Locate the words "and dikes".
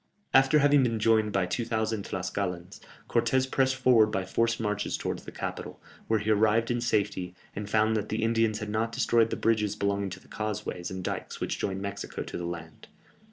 10.89-11.39